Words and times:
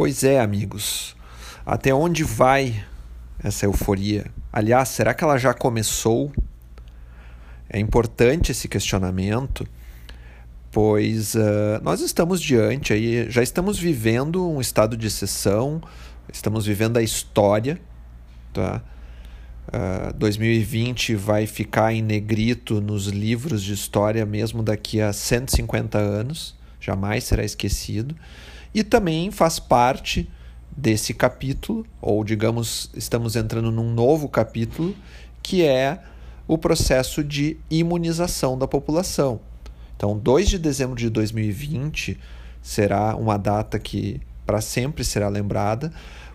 Pois 0.00 0.24
é, 0.24 0.40
amigos. 0.40 1.14
Até 1.66 1.92
onde 1.92 2.24
vai 2.24 2.82
essa 3.44 3.66
euforia? 3.66 4.30
Aliás, 4.50 4.88
será 4.88 5.12
que 5.12 5.22
ela 5.22 5.36
já 5.36 5.52
começou? 5.52 6.32
É 7.68 7.78
importante 7.78 8.50
esse 8.50 8.66
questionamento, 8.66 9.68
pois 10.72 11.34
uh, 11.34 11.82
nós 11.82 12.00
estamos 12.00 12.40
diante 12.40 12.94
aí, 12.94 13.30
já 13.30 13.42
estamos 13.42 13.78
vivendo 13.78 14.50
um 14.50 14.58
estado 14.58 14.96
de 14.96 15.06
exceção, 15.06 15.82
estamos 16.32 16.64
vivendo 16.64 16.96
a 16.96 17.02
história, 17.02 17.78
tá? 18.54 18.82
Uh, 19.68 20.08
ah, 20.08 20.14
2020 20.16 21.14
vai 21.14 21.46
ficar 21.46 21.92
em 21.92 22.00
negrito 22.00 22.80
nos 22.80 23.04
livros 23.08 23.62
de 23.62 23.74
história 23.74 24.24
mesmo 24.24 24.62
daqui 24.62 24.98
a 24.98 25.12
150 25.12 25.98
anos, 25.98 26.58
jamais 26.80 27.24
será 27.24 27.44
esquecido 27.44 28.16
e 28.74 28.82
também 28.82 29.30
faz 29.30 29.58
parte 29.58 30.30
desse 30.76 31.12
capítulo, 31.12 31.84
ou 32.00 32.24
digamos, 32.24 32.90
estamos 32.94 33.36
entrando 33.36 33.70
num 33.70 33.92
novo 33.92 34.28
capítulo, 34.28 34.94
que 35.42 35.62
é 35.64 36.00
o 36.46 36.56
processo 36.56 37.22
de 37.22 37.58
imunização 37.70 38.56
da 38.56 38.66
população. 38.66 39.40
Então, 39.96 40.16
2 40.16 40.48
de 40.48 40.58
dezembro 40.58 40.96
de 40.96 41.10
2020 41.10 42.18
será 42.62 43.14
uma 43.16 43.36
data 43.36 43.78
que 43.78 44.20
para 44.46 44.60
sempre 44.60 45.04
será 45.04 45.28
lembrada, 45.28 45.92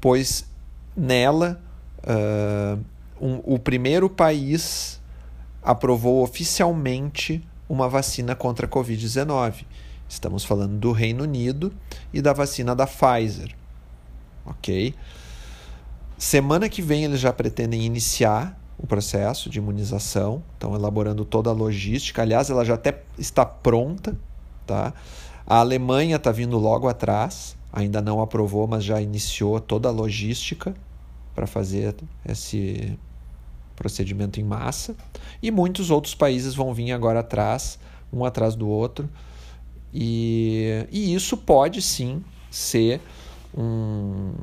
pois 0.00 0.44
nela 0.96 1.60
uh, 2.04 2.78
um, 3.20 3.40
o 3.44 3.58
primeiro 3.58 4.08
país 4.08 5.00
aprovou 5.62 6.22
oficialmente 6.22 7.42
uma 7.68 7.88
vacina 7.88 8.34
contra 8.34 8.66
a 8.66 8.68
Covid-19. 8.68 9.64
Estamos 10.08 10.44
falando 10.44 10.78
do 10.78 10.92
Reino 10.92 11.24
Unido 11.24 11.72
e 12.12 12.22
da 12.22 12.32
vacina 12.32 12.74
da 12.74 12.86
Pfizer. 12.86 13.54
Ok? 14.44 14.94
Semana 16.16 16.68
que 16.68 16.80
vem 16.80 17.04
eles 17.04 17.20
já 17.20 17.32
pretendem 17.32 17.82
iniciar 17.82 18.58
o 18.78 18.86
processo 18.86 19.50
de 19.50 19.58
imunização, 19.58 20.42
estão 20.54 20.74
elaborando 20.74 21.24
toda 21.24 21.50
a 21.50 21.52
logística. 21.52 22.22
Aliás, 22.22 22.50
ela 22.50 22.64
já 22.64 22.74
até 22.74 23.02
está 23.18 23.44
pronta. 23.44 24.16
Tá? 24.66 24.92
A 25.46 25.56
Alemanha 25.58 26.16
está 26.16 26.30
vindo 26.30 26.58
logo 26.58 26.88
atrás, 26.88 27.56
ainda 27.72 28.00
não 28.00 28.20
aprovou, 28.20 28.66
mas 28.66 28.84
já 28.84 29.00
iniciou 29.00 29.60
toda 29.60 29.88
a 29.88 29.92
logística 29.92 30.74
para 31.34 31.46
fazer 31.46 31.94
esse 32.24 32.98
procedimento 33.74 34.40
em 34.40 34.44
massa. 34.44 34.94
E 35.42 35.50
muitos 35.50 35.90
outros 35.90 36.14
países 36.14 36.54
vão 36.54 36.72
vir 36.72 36.92
agora 36.92 37.20
atrás, 37.20 37.78
um 38.12 38.24
atrás 38.24 38.54
do 38.54 38.68
outro 38.68 39.08
e, 39.98 40.86
e 40.92 41.14
isso 41.14 41.38
pode 41.38 41.80
sim 41.80 42.22
ser 42.50 43.00
um 43.56 44.34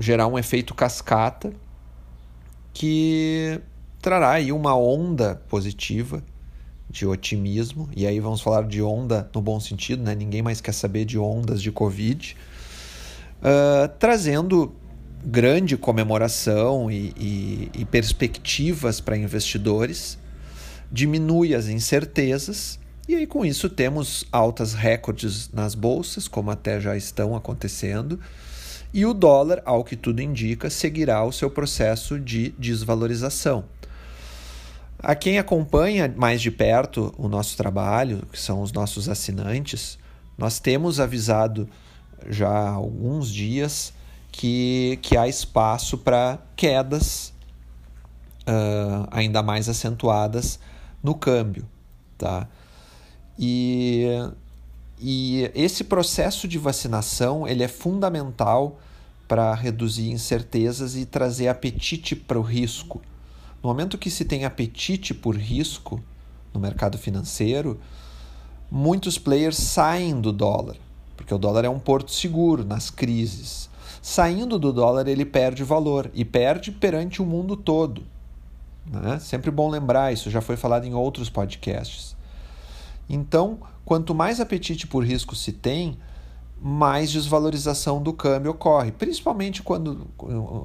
gerar 0.00 0.26
um 0.26 0.38
efeito 0.38 0.74
cascata 0.74 1.52
que 2.72 3.60
trará 4.00 4.30
aí 4.30 4.50
uma 4.50 4.74
onda 4.74 5.34
positiva 5.50 6.24
de 6.88 7.06
otimismo, 7.06 7.90
e 7.94 8.06
aí 8.06 8.18
vamos 8.20 8.40
falar 8.40 8.66
de 8.66 8.80
onda 8.80 9.30
no 9.34 9.42
bom 9.42 9.60
sentido, 9.60 10.02
né? 10.02 10.14
ninguém 10.14 10.40
mais 10.40 10.62
quer 10.62 10.72
saber 10.72 11.04
de 11.04 11.18
ondas 11.18 11.60
de 11.60 11.70
Covid, 11.70 12.34
uh, 13.38 13.88
trazendo 13.98 14.74
grande 15.22 15.76
comemoração 15.76 16.90
e, 16.90 17.12
e, 17.18 17.70
e 17.80 17.84
perspectivas 17.84 18.98
para 18.98 19.16
investidores, 19.16 20.18
diminui 20.90 21.54
as 21.54 21.68
incertezas 21.68 22.80
e 23.08 23.16
aí, 23.16 23.26
com 23.26 23.44
isso, 23.44 23.68
temos 23.68 24.24
altas 24.30 24.74
recordes 24.74 25.50
nas 25.52 25.74
bolsas, 25.74 26.28
como 26.28 26.50
até 26.50 26.80
já 26.80 26.96
estão 26.96 27.34
acontecendo, 27.34 28.18
e 28.94 29.04
o 29.04 29.12
dólar, 29.12 29.62
ao 29.64 29.82
que 29.82 29.96
tudo 29.96 30.20
indica, 30.20 30.70
seguirá 30.70 31.24
o 31.24 31.32
seu 31.32 31.50
processo 31.50 32.20
de 32.20 32.50
desvalorização. 32.58 33.64
A 34.98 35.16
quem 35.16 35.38
acompanha 35.38 36.12
mais 36.16 36.40
de 36.40 36.50
perto 36.50 37.12
o 37.18 37.26
nosso 37.26 37.56
trabalho, 37.56 38.22
que 38.30 38.38
são 38.38 38.62
os 38.62 38.70
nossos 38.70 39.08
assinantes, 39.08 39.98
nós 40.38 40.60
temos 40.60 41.00
avisado 41.00 41.68
já 42.28 42.48
há 42.48 42.70
alguns 42.70 43.32
dias 43.32 43.92
que, 44.30 44.98
que 45.02 45.16
há 45.16 45.26
espaço 45.26 45.98
para 45.98 46.38
quedas 46.54 47.32
uh, 48.42 49.08
ainda 49.10 49.42
mais 49.42 49.68
acentuadas 49.68 50.60
no 51.02 51.14
câmbio. 51.14 51.66
Tá? 52.16 52.46
E, 53.38 54.06
e 55.00 55.50
esse 55.54 55.84
processo 55.84 56.46
de 56.46 56.58
vacinação 56.58 57.46
ele 57.46 57.62
é 57.62 57.68
fundamental 57.68 58.78
para 59.26 59.54
reduzir 59.54 60.10
incertezas 60.10 60.94
e 60.94 61.06
trazer 61.06 61.48
apetite 61.48 62.14
para 62.14 62.38
o 62.38 62.42
risco. 62.42 63.00
No 63.62 63.68
momento 63.68 63.96
que 63.96 64.10
se 64.10 64.24
tem 64.24 64.44
apetite 64.44 65.14
por 65.14 65.36
risco 65.36 66.02
no 66.52 66.60
mercado 66.60 66.98
financeiro, 66.98 67.80
muitos 68.70 69.18
players 69.18 69.56
saem 69.56 70.20
do 70.20 70.32
dólar, 70.32 70.76
porque 71.16 71.32
o 71.32 71.38
dólar 71.38 71.64
é 71.64 71.68
um 71.68 71.78
porto 71.78 72.10
seguro 72.10 72.64
nas 72.64 72.90
crises. 72.90 73.70
Saindo 74.02 74.58
do 74.58 74.72
dólar, 74.72 75.06
ele 75.06 75.24
perde 75.24 75.62
valor 75.62 76.10
e 76.12 76.24
perde 76.24 76.72
perante 76.72 77.22
o 77.22 77.24
mundo 77.24 77.56
todo. 77.56 78.02
Né? 78.84 79.18
Sempre 79.20 79.50
bom 79.50 79.70
lembrar, 79.70 80.12
isso 80.12 80.28
já 80.28 80.40
foi 80.40 80.56
falado 80.56 80.84
em 80.84 80.92
outros 80.92 81.30
podcasts. 81.30 82.16
Então, 83.08 83.58
quanto 83.84 84.14
mais 84.14 84.40
apetite 84.40 84.86
por 84.86 85.04
risco 85.04 85.34
se 85.34 85.52
tem, 85.52 85.98
mais 86.62 87.10
desvalorização 87.10 88.00
do 88.00 88.12
câmbio 88.12 88.52
ocorre, 88.52 88.92
principalmente 88.92 89.62
quando 89.62 90.06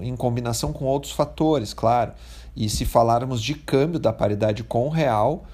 em 0.01 0.15
combinação 0.15 0.71
com 0.71 0.85
outros 0.85 1.11
fatores, 1.11 1.73
claro. 1.73 2.13
E 2.55 2.69
se 2.69 2.85
falarmos 2.85 3.41
de 3.41 3.55
câmbio 3.55 3.99
da 3.99 4.13
paridade 4.13 4.63
com 4.63 4.85
o 4.85 4.89
real, 4.89 5.45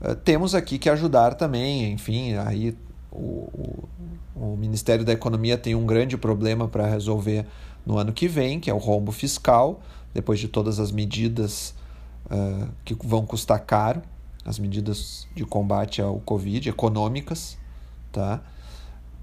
eh, 0.00 0.14
temos 0.16 0.54
aqui 0.54 0.78
que 0.78 0.90
ajudar 0.90 1.34
também, 1.34 1.92
enfim, 1.92 2.34
aí 2.34 2.76
o, 3.12 3.48
o, 3.54 3.88
o 4.34 4.56
Ministério 4.56 5.04
da 5.04 5.12
Economia 5.12 5.56
tem 5.56 5.76
um 5.76 5.86
grande 5.86 6.16
problema 6.16 6.66
para 6.66 6.86
resolver 6.86 7.46
no 7.86 7.96
ano 7.96 8.12
que 8.12 8.26
vem, 8.26 8.58
que 8.58 8.68
é 8.68 8.74
o 8.74 8.78
rombo 8.78 9.12
fiscal, 9.12 9.80
depois 10.12 10.40
de 10.40 10.48
todas 10.48 10.80
as 10.80 10.90
medidas 10.90 11.72
uh, 12.26 12.68
que 12.84 12.94
vão 12.94 13.24
custar 13.24 13.60
caro 13.60 14.02
as 14.44 14.58
medidas 14.58 15.26
de 15.34 15.44
combate 15.44 16.02
ao 16.02 16.20
Covid 16.20 16.68
econômicas, 16.68 17.56
tá? 18.12 18.40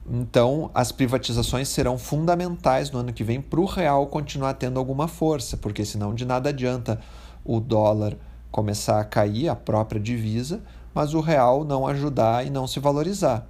Então, 0.09 0.71
as 0.73 0.91
privatizações 0.91 1.69
serão 1.69 1.97
fundamentais 1.97 2.89
no 2.89 2.99
ano 2.99 3.13
que 3.13 3.23
vem 3.23 3.39
para 3.39 3.59
o 3.59 3.65
real 3.65 4.07
continuar 4.07 4.55
tendo 4.55 4.79
alguma 4.79 5.07
força, 5.07 5.55
porque 5.55 5.85
senão 5.85 6.13
de 6.13 6.25
nada 6.25 6.49
adianta 6.49 6.99
o 7.45 7.59
dólar 7.59 8.17
começar 8.51 8.99
a 8.99 9.05
cair, 9.05 9.47
a 9.47 9.55
própria 9.55 10.01
divisa, 10.01 10.61
mas 10.93 11.13
o 11.13 11.21
real 11.21 11.63
não 11.63 11.87
ajudar 11.87 12.45
e 12.45 12.49
não 12.49 12.67
se 12.67 12.79
valorizar, 12.79 13.47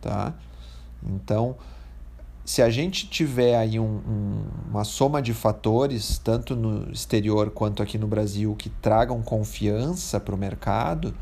tá? 0.00 0.34
Então, 1.02 1.56
se 2.46 2.62
a 2.62 2.70
gente 2.70 3.08
tiver 3.08 3.56
aí 3.56 3.80
um, 3.80 3.84
um, 3.84 4.44
uma 4.70 4.84
soma 4.84 5.20
de 5.20 5.34
fatores, 5.34 6.16
tanto 6.16 6.54
no 6.54 6.92
exterior 6.92 7.50
quanto 7.50 7.82
aqui 7.82 7.98
no 7.98 8.06
Brasil, 8.06 8.54
que 8.54 8.70
tragam 8.70 9.20
confiança 9.20 10.20
para 10.20 10.32
o 10.32 10.38
mercado, 10.38 11.12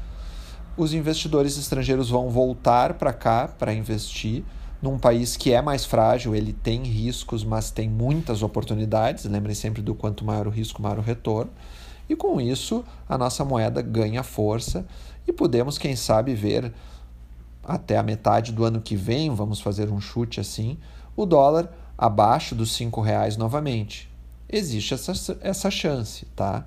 os 0.76 0.92
investidores 0.92 1.56
estrangeiros 1.56 2.10
vão 2.10 2.28
voltar 2.28 2.94
para 2.94 3.10
cá 3.10 3.48
para 3.48 3.72
investir 3.72 4.44
num 4.82 4.98
país 4.98 5.34
que 5.34 5.50
é 5.50 5.62
mais 5.62 5.86
frágil, 5.86 6.34
ele 6.34 6.52
tem 6.52 6.82
riscos, 6.82 7.42
mas 7.42 7.70
tem 7.70 7.88
muitas 7.88 8.42
oportunidades. 8.42 9.24
Lembrem 9.24 9.54
sempre 9.54 9.80
do 9.80 9.94
quanto 9.94 10.26
maior 10.26 10.46
o 10.46 10.50
risco, 10.50 10.82
maior 10.82 10.98
o 10.98 11.02
retorno. 11.02 11.50
E 12.06 12.14
com 12.14 12.38
isso, 12.38 12.84
a 13.08 13.16
nossa 13.16 13.46
moeda 13.46 13.80
ganha 13.80 14.22
força 14.22 14.86
e 15.26 15.32
podemos, 15.32 15.78
quem 15.78 15.96
sabe, 15.96 16.34
ver 16.34 16.70
até 17.62 17.96
a 17.96 18.02
metade 18.02 18.52
do 18.52 18.62
ano 18.62 18.78
que 18.78 18.94
vem, 18.94 19.34
vamos 19.34 19.58
fazer 19.58 19.90
um 19.90 19.98
chute 19.98 20.38
assim, 20.38 20.76
o 21.16 21.26
dólar 21.26 21.70
abaixo 21.96 22.54
dos 22.54 22.78
R$ 22.78 22.90
reais 23.02 23.36
novamente. 23.36 24.10
Existe 24.48 24.94
essa, 24.94 25.38
essa 25.40 25.70
chance, 25.70 26.26
tá? 26.36 26.66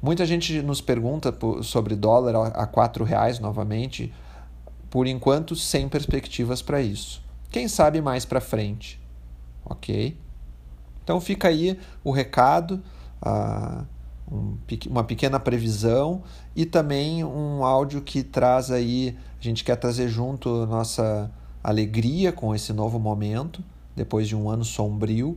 Muita 0.00 0.26
gente 0.26 0.62
nos 0.62 0.80
pergunta 0.80 1.34
sobre 1.62 1.96
dólar 1.96 2.52
a 2.54 2.64
R$ 2.64 3.04
reais 3.04 3.38
novamente, 3.38 4.12
por 4.90 5.06
enquanto 5.06 5.56
sem 5.56 5.88
perspectivas 5.88 6.62
para 6.62 6.80
isso. 6.80 7.22
Quem 7.50 7.68
sabe 7.68 8.00
mais 8.00 8.24
para 8.24 8.40
frente, 8.40 9.00
ok? 9.64 10.16
Então 11.02 11.20
fica 11.20 11.48
aí 11.48 11.78
o 12.02 12.10
recado, 12.10 12.82
uh, 13.24 13.84
um, 14.30 14.56
uma 14.88 15.04
pequena 15.04 15.38
previsão 15.38 16.22
e 16.54 16.66
também 16.66 17.24
um 17.24 17.64
áudio 17.64 18.02
que 18.02 18.22
traz 18.22 18.70
aí, 18.70 19.16
a 19.40 19.42
gente 19.42 19.62
quer 19.64 19.76
trazer 19.76 20.08
junto 20.08 20.66
nossa 20.66 21.30
alegria 21.66 22.30
com 22.30 22.54
esse 22.54 22.72
novo 22.72 22.96
momento, 22.96 23.60
depois 23.96 24.28
de 24.28 24.36
um 24.36 24.48
ano 24.48 24.64
sombrio. 24.64 25.36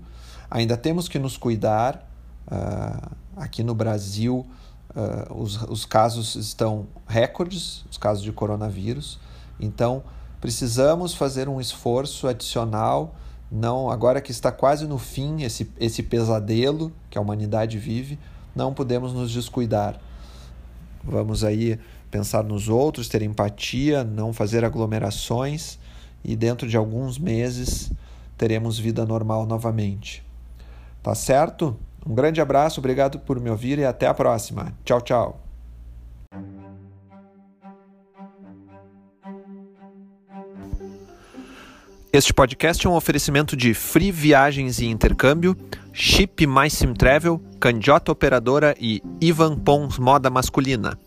Ainda 0.50 0.78
temos 0.78 1.08
que 1.08 1.18
nos 1.18 1.38
cuidar. 1.38 2.08
Uh, 2.48 3.16
aqui 3.36 3.64
no 3.64 3.74
Brasil, 3.74 4.46
uh, 4.92 5.34
os, 5.34 5.60
os 5.64 5.86
casos 5.86 6.36
estão 6.36 6.86
recordes, 7.08 7.84
os 7.90 7.98
casos 7.98 8.24
de 8.24 8.32
coronavírus. 8.32 9.20
Então, 9.60 10.04
precisamos 10.40 11.16
fazer 11.16 11.50
um 11.50 11.60
esforço 11.60 12.28
adicional 12.28 13.16
Não, 13.52 13.90
agora 13.90 14.22
que 14.22 14.32
está 14.32 14.52
quase 14.52 14.86
no 14.86 15.00
fim 15.00 15.42
esse, 15.42 15.72
esse 15.80 16.04
pesadelo 16.04 16.92
que 17.10 17.18
a 17.18 17.22
humanidade 17.22 17.80
vive, 17.80 18.20
não 18.56 18.72
podemos 18.74 19.14
nos 19.14 19.32
descuidar. 19.32 20.00
Vamos 21.04 21.44
aí 21.44 21.80
pensar 22.12 22.44
nos 22.44 22.70
outros, 22.70 23.08
ter 23.08 23.24
empatia, 23.24 24.04
não 24.04 24.32
fazer 24.32 24.64
aglomerações 24.64 25.80
e 26.24 26.36
dentro 26.36 26.68
de 26.68 26.78
alguns 26.78 27.18
meses 27.18 27.92
teremos 28.38 28.80
vida 28.80 29.06
normal 29.06 29.46
novamente. 29.46 30.24
Tá 31.02 31.16
certo? 31.16 31.78
Um 32.06 32.16
grande 32.16 32.42
abraço, 32.42 32.80
obrigado 32.80 33.20
por 33.20 33.40
me 33.40 33.50
ouvir 33.50 33.80
e 33.80 33.86
até 33.86 34.08
a 34.08 34.14
próxima. 34.14 34.74
Tchau, 34.84 35.02
tchau. 35.02 35.40
Este 42.12 42.34
podcast 42.34 42.88
é 42.88 42.90
um 42.90 42.96
oferecimento 42.96 43.56
de 43.56 43.76
Free 43.76 44.12
Viagens 44.12 44.80
e 44.80 44.88
Intercâmbio, 44.88 45.56
Chip 45.94 46.48
Mais 46.48 46.74
Sim 46.74 46.92
Travel, 46.92 47.40
Candiota 47.60 48.12
Operadora 48.12 48.76
e 48.80 49.00
Ivan 49.22 49.56
Pons 49.56 50.00
Moda 50.00 50.28
Masculina. 50.28 50.98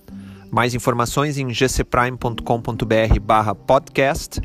Mais 0.49 0.75
informações 0.75 1.39
em 1.39 1.49
gcprime.com.br 1.49 3.21
barra 3.21 3.53
podcast 3.53 4.41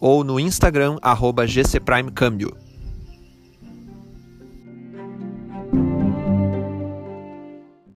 ou 0.00 0.24
no 0.24 0.38
Instagram 0.38 0.98
arroba 1.02 1.46
gcprimecâmbio. 1.46 2.63